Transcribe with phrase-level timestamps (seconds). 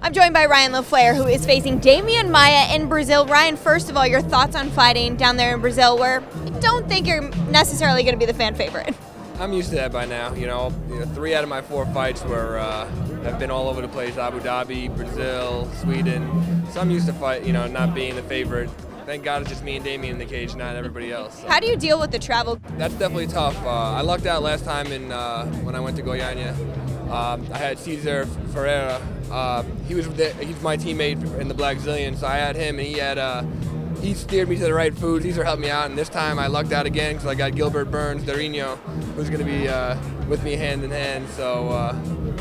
[0.00, 3.26] I'm joined by Ryan LaFlare, who is facing Demian Maia in Brazil.
[3.26, 6.88] Ryan, first of all, your thoughts on fighting down there in Brazil, where I don't
[6.88, 8.94] think you're necessarily going to be the fan favorite.
[9.40, 10.32] I'm used to that by now.
[10.34, 12.86] You know, you know three out of my four fights were uh,
[13.22, 16.66] have been all over the place: Abu Dhabi, Brazil, Sweden.
[16.72, 17.44] So I'm used to fight.
[17.44, 18.70] You know, not being the favorite.
[19.04, 21.40] Thank God it's just me and Demian in the cage, not everybody else.
[21.40, 22.60] So How do you deal with the travel?
[22.76, 23.56] that's definitely tough.
[23.64, 26.54] Uh, I lucked out last time in uh, when I went to Goiânia.
[27.10, 29.00] Um, I had Cesar Ferreira.
[29.30, 32.86] Uh, he was the, he's my teammate in the Blackzilian, so I had him, and
[32.86, 33.42] he had uh,
[34.00, 35.22] he steered me to the right food.
[35.22, 37.86] Cesar helped me out, and this time I lucked out again because I got Gilbert
[37.86, 38.76] Burns Durinho,
[39.14, 39.96] who's going to be uh,
[40.28, 41.28] with me hand in hand.
[41.30, 41.98] So uh,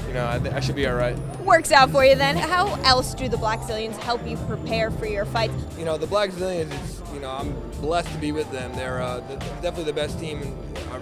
[0.08, 1.18] you know I, I should be all right.
[1.40, 2.36] Works out for you then.
[2.36, 5.54] How else do the Blackzilians help you prepare for your fights?
[5.78, 8.74] You know, the Blackzilians, it's, you know, I'm blessed to be with them.
[8.76, 10.42] They're uh, the, definitely the best team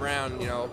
[0.02, 0.42] around.
[0.42, 0.70] You know,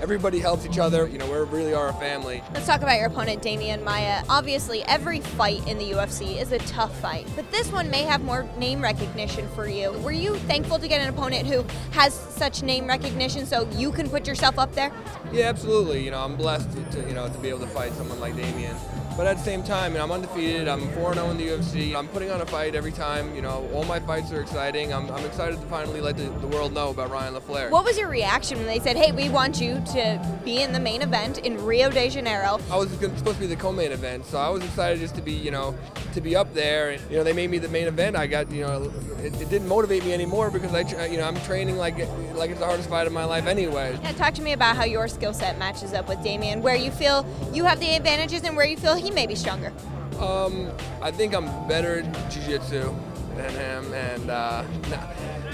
[0.00, 1.06] everybody helps each other.
[1.06, 2.42] You know, we really are a family.
[2.54, 4.22] Let's talk about your opponent, Demian Maia.
[4.28, 8.22] Obviously, every fight in the UFC is a tough fight, but this one may have
[8.22, 9.92] more name recognition for you.
[10.00, 14.08] Were you thankful to get an opponent who has such name recognition so you can
[14.08, 14.92] put yourself up there?
[15.32, 16.04] Yeah, absolutely.
[16.04, 18.34] You know, I'm blessed to, to, you know to be able to fight someone like
[18.34, 18.76] Demian.
[19.16, 20.68] But at the same time, you know, I'm undefeated.
[20.68, 21.94] I'm 4-0 in the UFC.
[21.94, 23.34] I'm putting on a fight every time.
[23.34, 24.92] You know, all my fights are exciting.
[24.92, 27.70] I'm, I'm excited to finally let the, the world know about Ryan LaFlare.
[27.70, 30.78] What was your reaction when they said, hey, we want you to be in the
[30.78, 32.60] main event in Rio de Janeiro?
[32.70, 35.32] I was supposed to be the co-main event, so I was excited just to be,
[35.32, 35.76] you know,
[36.14, 36.90] to be up there.
[36.90, 38.16] And, you know, they made me the main event.
[38.16, 41.40] I got, you know, it, it didn't motivate me anymore because I, you know, I'm
[41.40, 41.98] training like
[42.34, 43.98] like it's the hardest fight of my life anyway.
[44.02, 46.90] Yeah, talk to me about how your skill set matches up with Demian, where you
[46.90, 49.72] feel you have the advantages and where you feel he may be stronger.
[50.20, 52.94] Um, I think I'm better at jiu-jitsu
[53.36, 54.64] than him, and uh,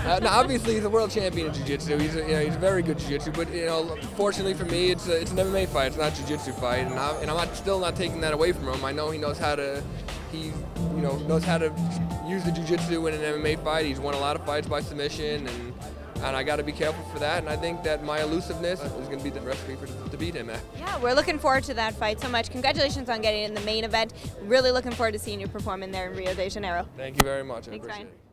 [0.05, 1.98] now, uh, obviously he's a world champion in jiu-jitsu.
[1.98, 5.09] He's a, you know he's very good jiu-jitsu, but you know fortunately for me, it's
[5.09, 5.89] a, it's an MMA fight.
[5.89, 8.53] It's not a jiu-jitsu fight, and, I, and I'm not, still not taking that away
[8.53, 8.84] from him.
[8.84, 9.83] I know he knows how to
[10.33, 11.72] he you know knows how to
[12.27, 13.87] use the jiu-jitsu in an MMA fight.
[13.87, 15.75] He's won a lot of fights by submission, and
[16.23, 17.39] and I got to be careful for that.
[17.39, 20.34] And I think that my elusiveness is going to be the recipe for to beat
[20.34, 20.61] him at.
[20.79, 22.51] Yeah, we're looking forward to that fight so much.
[22.51, 24.12] Congratulations on getting in the main event.
[24.43, 26.87] Really looking forward to seeing you perform in there in Rio de Janeiro.
[26.97, 27.69] Thank you very much.
[27.69, 28.07] I Thanks, appreciate Ryan.
[28.09, 28.28] it.